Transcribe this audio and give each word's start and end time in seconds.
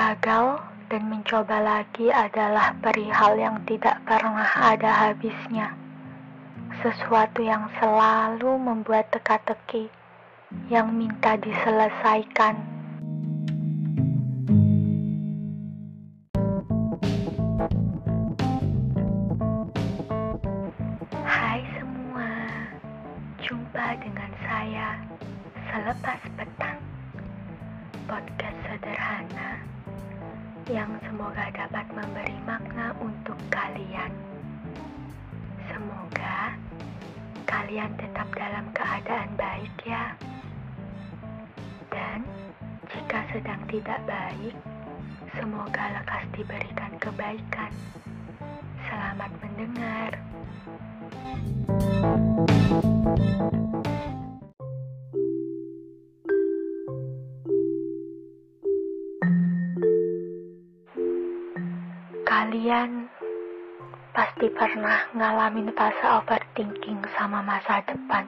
Gagal 0.00 0.56
dan 0.88 1.12
mencoba 1.12 1.60
lagi 1.60 2.08
adalah 2.08 2.72
perihal 2.80 3.36
yang 3.36 3.60
tidak 3.68 4.00
pernah 4.08 4.48
ada 4.48 4.88
habisnya. 4.88 5.76
Sesuatu 6.80 7.44
yang 7.44 7.68
selalu 7.76 8.48
membuat 8.56 9.12
teka-teki, 9.12 9.92
yang 10.72 10.88
minta 10.96 11.36
diselesaikan. 11.36 12.56
Hai 21.28 21.60
semua, 21.76 22.32
jumpa 23.44 24.00
dengan 24.00 24.32
saya 24.48 24.96
selepas 25.68 26.20
petang. 26.40 26.80
Podcast 28.08 28.58
sederhana 28.64 29.60
yang 30.70 30.94
semoga 31.02 31.50
dapat 31.50 31.82
memberi 31.90 32.38
makna 32.46 32.94
untuk 33.02 33.34
kalian. 33.50 34.14
Semoga 35.66 36.54
kalian 37.42 37.90
tetap 37.98 38.30
dalam 38.38 38.70
keadaan 38.70 39.34
baik 39.34 39.74
ya. 39.82 40.14
Dan 41.90 42.22
jika 42.86 43.18
sedang 43.34 43.58
tidak 43.66 43.98
baik, 44.06 44.54
semoga 45.34 45.84
lekas 45.98 46.22
diberikan 46.38 46.94
kebaikan. 47.02 47.74
Selamat 48.86 49.30
mendengar. 49.42 50.14
Kalian 62.30 63.10
pasti 64.14 64.46
pernah 64.54 65.02
ngalamin 65.18 65.74
fase 65.74 66.06
overthinking 66.14 67.02
sama 67.18 67.42
masa 67.42 67.82
depan. 67.82 68.22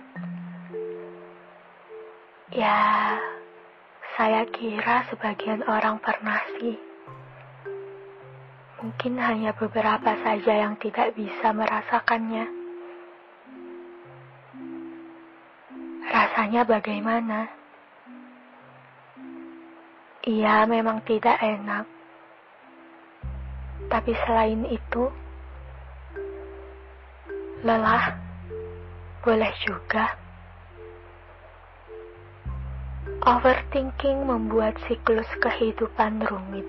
Ya, 2.51 3.15
saya 4.19 4.43
kira 4.51 5.07
sebagian 5.07 5.63
orang 5.71 6.03
pernah 6.03 6.43
sih. 6.59 6.75
Mungkin 8.83 9.23
hanya 9.23 9.55
beberapa 9.55 10.19
saja 10.27 10.51
yang 10.51 10.75
tidak 10.83 11.15
bisa 11.15 11.55
merasakannya. 11.55 12.51
Rasanya 16.11 16.67
bagaimana? 16.67 17.47
Iya, 20.27 20.67
memang 20.67 21.07
tidak 21.07 21.39
enak. 21.39 21.92
Tapi 23.89 24.13
selain 24.27 24.63
itu, 24.69 25.09
lelah 27.63 28.19
boleh 29.23 29.55
juga. 29.63 30.19
Overthinking 33.23 34.27
membuat 34.27 34.75
siklus 34.91 35.31
kehidupan 35.39 36.27
rumit. 36.27 36.67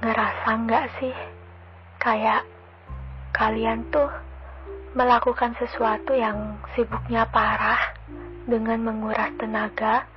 Ngerasa 0.00 0.48
nggak 0.64 0.86
sih 0.96 1.12
kayak 2.00 2.48
kalian 3.36 3.84
tuh 3.92 4.08
melakukan 4.96 5.52
sesuatu 5.60 6.16
yang 6.16 6.56
sibuknya 6.72 7.28
parah 7.28 7.92
dengan 8.48 8.80
menguras 8.80 9.28
tenaga, 9.36 10.08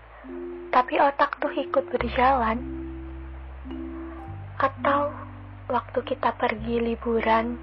tapi 0.72 0.98
otak 1.04 1.36
tuh 1.44 1.52
ikut 1.52 1.84
berjalan 1.92 2.83
atau 4.64 5.12
waktu 5.68 6.00
kita 6.08 6.32
pergi 6.40 6.80
liburan, 6.80 7.60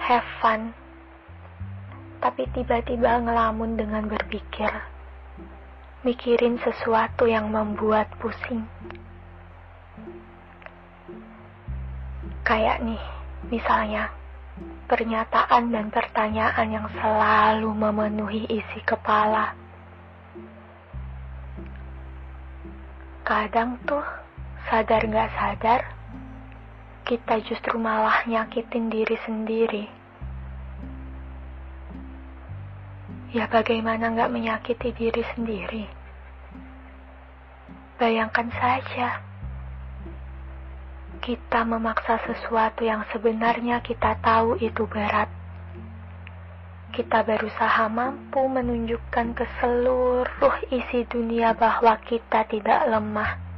have 0.00 0.24
fun, 0.40 0.72
tapi 2.24 2.48
tiba-tiba 2.56 3.20
ngelamun 3.20 3.76
dengan 3.76 4.08
berpikir, 4.08 4.72
mikirin 6.00 6.56
sesuatu 6.64 7.28
yang 7.28 7.52
membuat 7.52 8.08
pusing. 8.16 8.64
Kayak 12.40 12.80
nih, 12.80 13.02
misalnya, 13.52 14.08
pernyataan 14.88 15.76
dan 15.76 15.92
pertanyaan 15.92 16.68
yang 16.72 16.88
selalu 16.96 17.68
memenuhi 17.68 18.48
isi 18.48 18.80
kepala. 18.88 19.52
Kadang 23.22 23.78
tuh 23.86 24.21
sadar 24.70 25.02
gak 25.10 25.30
sadar, 25.34 25.80
kita 27.02 27.42
justru 27.42 27.74
malah 27.82 28.22
nyakitin 28.30 28.86
diri 28.86 29.16
sendiri. 29.26 29.84
Ya 33.32 33.48
bagaimana 33.48 34.12
gak 34.12 34.30
menyakiti 34.30 34.92
diri 34.92 35.24
sendiri? 35.34 35.84
Bayangkan 37.98 38.50
saja, 38.54 39.24
kita 41.22 41.62
memaksa 41.62 42.18
sesuatu 42.26 42.82
yang 42.82 43.06
sebenarnya 43.14 43.78
kita 43.80 44.18
tahu 44.20 44.58
itu 44.58 44.84
berat. 44.90 45.30
Kita 46.92 47.24
berusaha 47.24 47.88
mampu 47.88 48.42
menunjukkan 48.52 49.32
ke 49.32 49.46
seluruh 49.62 50.54
isi 50.68 51.08
dunia 51.08 51.56
bahwa 51.56 51.96
kita 52.04 52.44
tidak 52.52 52.84
lemah 52.84 53.51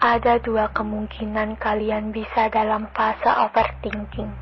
Ada 0.00 0.40
dua 0.40 0.72
kemungkinan 0.72 1.60
kalian 1.60 2.08
bisa 2.08 2.48
dalam 2.48 2.88
fase 2.96 3.28
overthinking. 3.28 4.32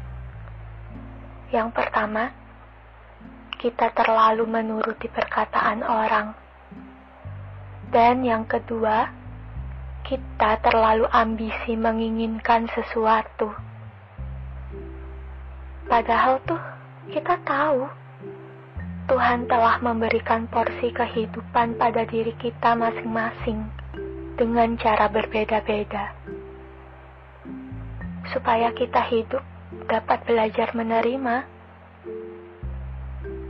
Yang 1.50 1.74
pertama, 1.74 2.30
kita 3.58 3.90
terlalu 3.90 4.46
menuruti 4.46 5.10
perkataan 5.10 5.82
orang. 5.82 6.30
Dan 7.90 8.22
yang 8.22 8.46
kedua, 8.46 9.10
kita 10.06 10.62
terlalu 10.62 11.10
ambisi 11.10 11.74
menginginkan 11.74 12.70
sesuatu. 12.70 13.50
Padahal 15.90 16.38
tuh 16.46 16.62
kita 17.10 17.34
tahu 17.42 17.82
Tuhan 19.10 19.50
telah 19.50 19.82
memberikan 19.82 20.46
porsi 20.46 20.94
kehidupan 20.94 21.82
pada 21.82 22.06
diri 22.06 22.30
kita 22.38 22.78
masing-masing 22.78 23.87
dengan 24.38 24.78
cara 24.78 25.10
berbeda-beda, 25.10 26.14
supaya 28.30 28.70
kita 28.70 29.02
hidup 29.10 29.42
dapat 29.90 30.22
belajar 30.24 30.70
menerima. 30.78 31.42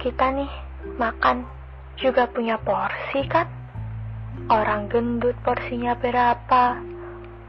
Kita 0.00 0.26
nih 0.32 0.52
makan 0.96 1.44
juga 2.00 2.30
punya 2.32 2.56
porsi 2.56 3.26
kan? 3.28 3.46
Orang 4.48 4.88
gendut 4.88 5.34
porsinya 5.44 5.98
berapa? 5.98 6.80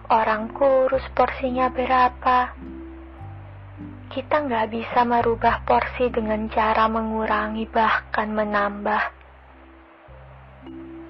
Orang 0.09 0.49
kurus 0.57 1.05
porsinya 1.13 1.69
berapa? 1.69 2.51
Kita 4.09 4.35
nggak 4.41 4.73
bisa 4.73 5.05
merubah 5.05 5.61
porsi 5.69 6.09
dengan 6.09 6.49
cara 6.49 6.89
mengurangi 6.89 7.69
bahkan 7.69 8.33
menambah 8.33 9.18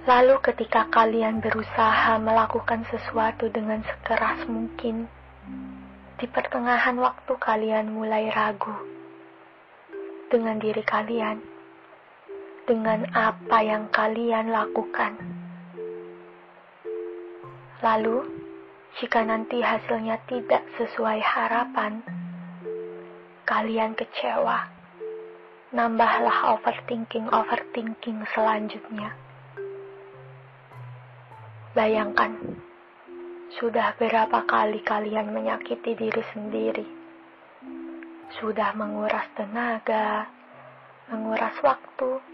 Lalu 0.09 0.41
ketika 0.41 0.89
kalian 0.89 1.37
berusaha 1.37 2.17
melakukan 2.17 2.81
sesuatu 2.89 3.45
dengan 3.53 3.85
sekeras 3.85 4.41
mungkin, 4.49 5.05
di 6.17 6.25
pertengahan 6.25 6.97
waktu 6.97 7.29
kalian 7.37 7.93
mulai 7.93 8.33
ragu 8.33 8.73
dengan 10.33 10.57
diri 10.57 10.81
kalian, 10.81 11.37
dengan 12.65 13.05
apa 13.13 13.61
yang 13.61 13.85
kalian 13.93 14.49
lakukan. 14.49 15.13
Lalu, 17.85 18.25
jika 18.97 19.21
nanti 19.21 19.61
hasilnya 19.61 20.25
tidak 20.25 20.65
sesuai 20.81 21.21
harapan, 21.21 22.01
kalian 23.45 23.93
kecewa. 23.93 24.73
Nambahlah 25.69 26.57
overthinking-overthinking 26.57 28.25
selanjutnya. 28.33 29.28
Bayangkan, 31.69 32.33
sudah 33.61 33.93
berapa 34.01 34.41
kali 34.49 34.81
kalian 34.81 35.29
menyakiti 35.29 35.93
diri 35.93 36.23
sendiri? 36.33 36.87
Sudah 38.41 38.73
menguras 38.73 39.29
tenaga, 39.37 40.25
menguras 41.13 41.53
waktu, 41.61 42.25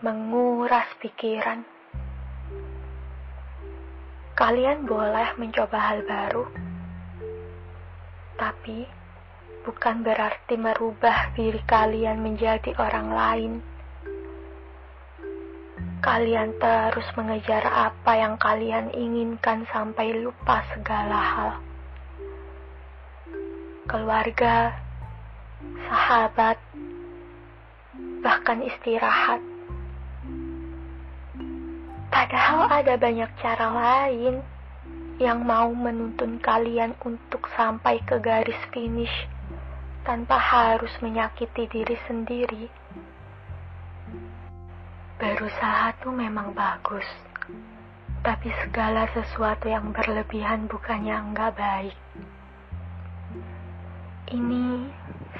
menguras 0.00 0.88
pikiran. 0.96 1.60
Kalian 4.32 4.88
boleh 4.88 5.28
mencoba 5.36 5.78
hal 5.92 6.08
baru, 6.08 6.48
tapi 8.40 8.88
bukan 9.68 10.00
berarti 10.00 10.56
merubah 10.56 11.36
diri 11.36 11.60
kalian 11.68 12.24
menjadi 12.24 12.72
orang 12.80 13.08
lain 13.12 13.52
kalian 16.08 16.56
terus 16.56 17.04
mengejar 17.20 17.68
apa 17.68 18.16
yang 18.16 18.40
kalian 18.40 18.88
inginkan 18.96 19.68
sampai 19.68 20.16
lupa 20.16 20.64
segala 20.72 21.20
hal. 21.20 21.50
Keluarga, 23.84 24.72
sahabat, 25.84 26.56
bahkan 28.24 28.64
istirahat. 28.64 29.44
Padahal 32.08 32.72
ada 32.72 32.96
banyak 32.96 33.28
cara 33.44 33.68
lain 33.68 34.40
yang 35.20 35.44
mau 35.44 35.68
menuntun 35.76 36.40
kalian 36.40 36.96
untuk 37.04 37.52
sampai 37.52 38.00
ke 38.08 38.16
garis 38.16 38.56
finish 38.72 39.28
tanpa 40.08 40.40
harus 40.40 40.90
menyakiti 41.04 41.68
diri 41.68 42.00
sendiri. 42.08 42.72
Berusaha 45.18 45.98
tuh 45.98 46.14
memang 46.14 46.54
bagus, 46.54 47.02
tapi 48.22 48.54
segala 48.62 49.10
sesuatu 49.10 49.66
yang 49.66 49.90
berlebihan 49.90 50.70
bukannya 50.70 51.10
enggak 51.10 51.58
baik. 51.58 51.98
Ini 54.30 54.86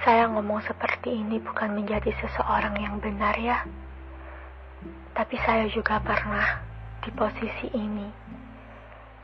saya 0.03 0.27
ngomong 0.35 0.67
seperti 0.67 1.23
ini 1.23 1.39
bukan 1.39 1.79
menjadi 1.79 2.11
seseorang 2.19 2.75
yang 2.75 2.99
benar 2.99 3.39
ya. 3.39 3.63
Tapi 5.15 5.39
saya 5.47 5.71
juga 5.71 6.03
pernah 6.03 6.59
di 7.07 7.15
posisi 7.15 7.71
ini. 7.71 8.11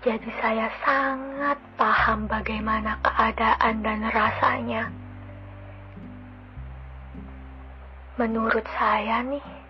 Jadi 0.06 0.30
saya 0.38 0.70
sangat 0.86 1.58
paham 1.74 2.30
bagaimana 2.30 3.02
keadaan 3.02 3.82
dan 3.82 4.06
rasanya. 4.06 4.86
Menurut 8.22 8.62
saya 8.78 9.18
nih, 9.26 9.63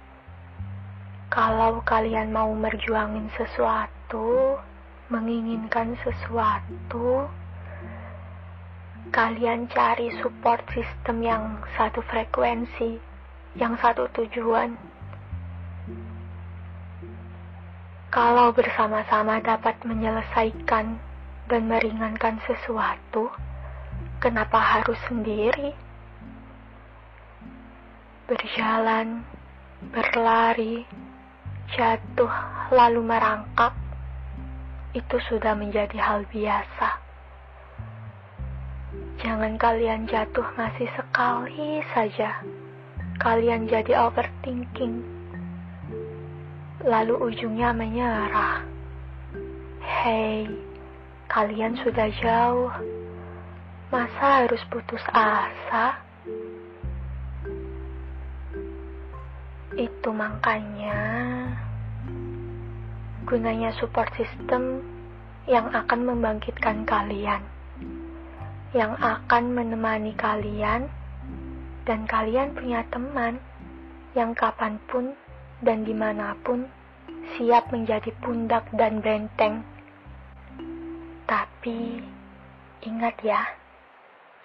kalau 1.35 1.83
kalian 1.83 2.31
mau 2.31 2.55
merjuangin 2.55 3.27
sesuatu, 3.35 4.55
menginginkan 5.11 5.99
sesuatu, 6.07 7.27
kalian 9.11 9.67
cari 9.67 10.15
support 10.23 10.63
system 10.71 11.27
yang 11.27 11.59
satu 11.75 11.99
frekuensi, 12.07 13.03
yang 13.59 13.75
satu 13.83 14.07
tujuan. 14.15 14.79
Kalau 18.15 18.55
bersama-sama 18.55 19.43
dapat 19.43 19.75
menyelesaikan 19.83 21.03
dan 21.51 21.63
meringankan 21.67 22.39
sesuatu, 22.47 23.27
kenapa 24.23 24.63
harus 24.63 25.03
sendiri? 25.11 25.75
Berjalan, 28.31 29.27
berlari, 29.91 30.87
jatuh 31.75 32.31
lalu 32.71 33.03
merangkak, 33.03 33.75
itu 34.95 35.19
sudah 35.27 35.59
menjadi 35.59 35.99
hal 35.99 36.23
biasa. 36.31 37.03
Jangan 39.19 39.59
kalian 39.59 40.07
jatuh 40.07 40.47
masih 40.55 40.87
sekali 40.95 41.83
saja. 41.91 42.39
Kalian 43.19 43.67
jadi 43.67 44.07
overthinking. 44.07 45.03
Lalu 46.87 47.15
ujungnya 47.33 47.75
menyerah. 47.75 48.63
Hei, 49.83 50.47
kalian 51.27 51.75
sudah 51.83 52.07
jauh. 52.23 52.75
Masa 53.91 54.47
harus 54.47 54.63
putus 54.71 55.03
asa? 55.11 55.99
Itu 59.75 60.15
makanya 60.15 61.03
gunanya 63.25 63.73
support 63.81 64.13
system 64.21 64.85
yang 65.49 65.69
akan 65.73 66.05
membangkitkan 66.05 66.85
kalian, 66.85 67.41
yang 68.77 68.97
akan 69.01 69.45
menemani 69.53 70.13
kalian, 70.17 70.89
dan 71.85 72.05
kalian 72.09 72.53
punya 72.57 72.85
teman 72.89 73.41
yang 74.17 74.33
kapan 74.33 74.81
pun 74.89 75.13
dan 75.61 75.85
di 75.85 75.93
mana 75.97 76.37
pun 76.45 76.69
siap 77.37 77.73
menjadi 77.73 78.13
pundak 78.21 78.69
dan 78.77 79.01
benteng. 79.01 79.65
Tapi 81.25 82.05
ingat 82.85 83.17
ya, 83.25 83.41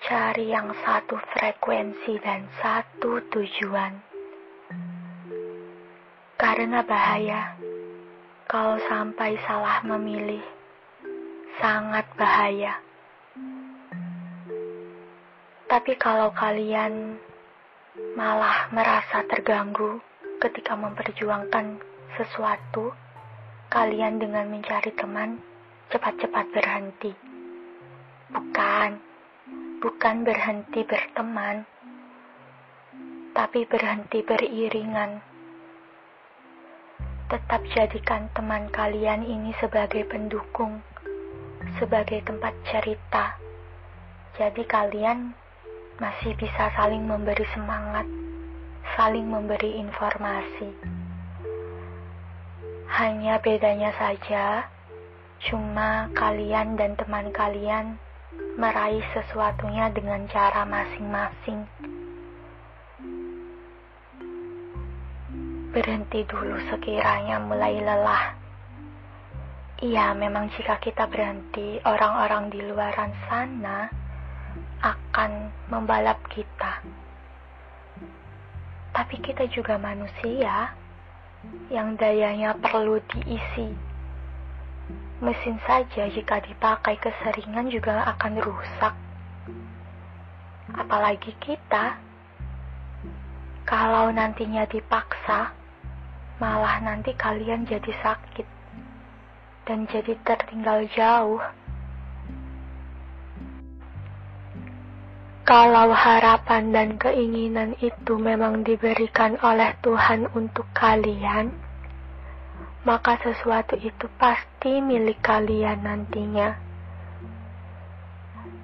cari 0.08 0.56
yang 0.56 0.72
satu 0.88 1.20
frekuensi 1.36 2.16
dan 2.24 2.48
satu 2.64 3.20
tujuan. 3.28 4.00
Karena 6.40 6.80
bahaya 6.88 7.60
kalau 8.50 8.82
sampai 8.90 9.38
salah 9.46 9.78
memilih, 9.86 10.42
sangat 11.62 12.02
bahaya. 12.18 12.82
Tapi 15.70 15.94
kalau 16.02 16.34
kalian 16.34 17.22
malah 18.18 18.66
merasa 18.74 19.22
terganggu 19.30 20.02
ketika 20.42 20.74
memperjuangkan 20.74 21.78
sesuatu, 22.18 22.90
kalian 23.70 24.18
dengan 24.18 24.50
mencari 24.50 24.98
teman 24.98 25.38
cepat-cepat 25.94 26.50
berhenti. 26.50 27.14
Bukan, 28.34 28.98
bukan 29.78 30.16
berhenti 30.26 30.82
berteman, 30.90 31.70
tapi 33.38 33.70
berhenti 33.70 34.26
beriringan 34.26 35.29
tetap 37.30 37.62
jadikan 37.78 38.26
teman 38.34 38.74
kalian 38.74 39.22
ini 39.22 39.54
sebagai 39.62 40.02
pendukung, 40.10 40.82
sebagai 41.78 42.26
tempat 42.26 42.58
cerita. 42.66 43.38
Jadi 44.34 44.66
kalian 44.66 45.38
masih 46.02 46.34
bisa 46.42 46.74
saling 46.74 47.06
memberi 47.06 47.46
semangat, 47.54 48.10
saling 48.98 49.30
memberi 49.30 49.78
informasi. 49.78 50.74
Hanya 52.98 53.38
bedanya 53.38 53.94
saja, 53.94 54.66
cuma 55.46 56.10
kalian 56.18 56.82
dan 56.82 56.98
teman 56.98 57.30
kalian 57.30 58.02
meraih 58.58 59.06
sesuatunya 59.14 59.94
dengan 59.94 60.26
cara 60.34 60.66
masing-masing. 60.66 61.70
Berhenti 65.70 66.26
dulu 66.26 66.58
sekiranya 66.66 67.38
mulai 67.38 67.78
lelah. 67.78 68.34
Iya, 69.86 70.18
memang 70.18 70.50
jika 70.58 70.82
kita 70.82 71.06
berhenti, 71.06 71.78
orang-orang 71.86 72.50
di 72.50 72.58
luaran 72.66 73.14
sana 73.30 73.86
akan 74.82 75.54
membalap 75.70 76.18
kita. 76.34 76.82
Tapi 78.98 79.16
kita 79.22 79.46
juga 79.54 79.78
manusia 79.78 80.74
yang 81.70 81.94
dayanya 81.96 82.58
perlu 82.58 82.98
diisi. 83.14 83.70
Mesin 85.22 85.62
saja 85.70 86.10
jika 86.10 86.42
dipakai 86.42 86.98
keseringan 86.98 87.70
juga 87.70 88.10
akan 88.18 88.42
rusak. 88.42 88.96
Apalagi 90.74 91.30
kita, 91.38 92.02
kalau 93.70 94.10
nantinya 94.10 94.66
dipaksa, 94.66 95.59
malah 96.40 96.80
nanti 96.80 97.12
kalian 97.20 97.68
jadi 97.68 97.92
sakit 98.00 98.48
dan 99.68 99.86
jadi 99.92 100.16
tertinggal 100.24 100.88
jauh. 100.96 101.44
Kalau 105.44 105.92
harapan 105.92 106.72
dan 106.72 106.90
keinginan 106.96 107.76
itu 107.84 108.16
memang 108.16 108.64
diberikan 108.64 109.36
oleh 109.44 109.74
Tuhan 109.84 110.30
untuk 110.38 110.66
kalian, 110.78 111.52
maka 112.88 113.18
sesuatu 113.20 113.76
itu 113.82 114.08
pasti 114.22 114.80
milik 114.80 115.20
kalian 115.20 115.84
nantinya. 115.84 116.56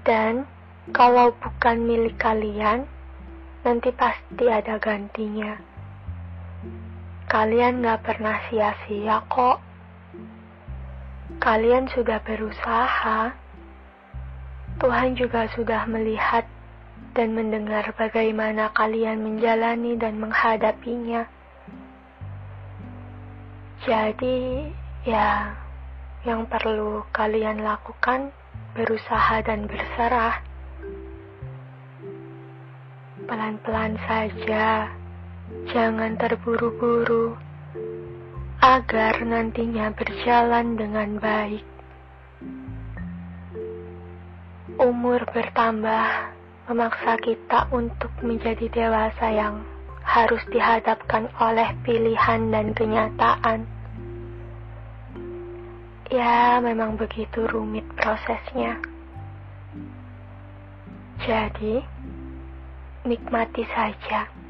Dan 0.06 0.46
kalau 0.94 1.34
bukan 1.42 1.90
milik 1.90 2.22
kalian, 2.22 2.86
nanti 3.66 3.90
pasti 3.90 4.46
ada 4.46 4.78
gantinya. 4.78 5.75
Kalian 7.26 7.82
gak 7.82 8.06
pernah 8.06 8.38
sia-sia 8.48 9.18
kok. 9.26 9.58
Kalian 11.42 11.90
sudah 11.90 12.22
berusaha. 12.22 13.34
Tuhan 14.78 15.18
juga 15.18 15.50
sudah 15.58 15.90
melihat 15.90 16.46
dan 17.18 17.34
mendengar 17.34 17.90
bagaimana 17.98 18.70
kalian 18.78 19.26
menjalani 19.26 19.98
dan 19.98 20.22
menghadapinya. 20.22 21.26
Jadi, 23.90 24.70
ya, 25.08 25.58
yang 26.30 26.46
perlu 26.46 27.02
kalian 27.10 27.66
lakukan 27.66 28.30
berusaha 28.78 29.42
dan 29.42 29.66
berserah. 29.66 30.46
Pelan-pelan 33.26 33.98
saja 34.06 34.94
Jangan 35.70 36.18
terburu-buru. 36.18 37.38
agar 38.66 39.22
nantinya 39.22 39.94
berjalan 39.94 40.74
dengan 40.74 41.22
baik. 41.22 41.62
Umur 44.82 45.22
bertambah 45.30 46.34
memaksa 46.66 47.14
kita 47.22 47.70
untuk 47.70 48.10
menjadi 48.26 48.66
dewasa 48.74 49.28
yang 49.30 49.62
harus 50.02 50.42
dihadapkan 50.50 51.30
oleh 51.38 51.78
pilihan 51.86 52.50
dan 52.50 52.74
kenyataan. 52.74 53.70
Ya, 56.10 56.58
memang 56.58 56.98
begitu 56.98 57.46
rumit 57.50 57.86
prosesnya. 57.98 58.82
Jadi, 61.22 61.86
nikmati 63.06 63.66
saja. 63.74 64.45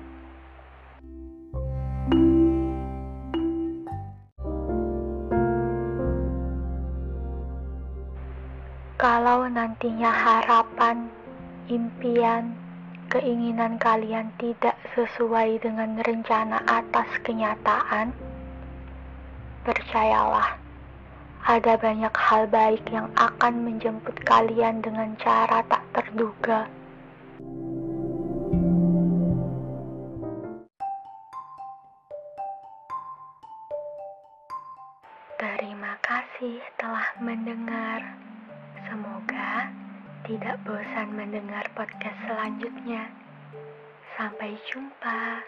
Kalau 8.96 9.44
nantinya 9.52 10.08
harapan, 10.08 11.12
impian, 11.68 12.56
keinginan 13.12 13.76
kalian 13.76 14.32
tidak 14.40 14.80
sesuai 14.96 15.60
dengan 15.60 16.00
rencana 16.00 16.64
atas 16.64 17.04
kenyataan, 17.28 18.16
percayalah, 19.68 20.56
ada 21.44 21.76
banyak 21.76 22.16
hal 22.16 22.48
baik 22.48 22.88
yang 22.88 23.12
akan 23.20 23.68
menjemput 23.68 24.16
kalian 24.24 24.80
dengan 24.80 25.12
cara 25.20 25.60
tak 25.68 25.84
terduga. 25.92 26.64
Terima 35.36 36.00
kasih 36.00 36.64
telah 36.80 37.12
mendengar. 37.20 38.25
Tidak 40.26 40.58
bosan 40.66 41.14
mendengar 41.14 41.70
podcast 41.78 42.18
selanjutnya. 42.26 43.14
Sampai 44.18 44.58
jumpa. 44.74 45.46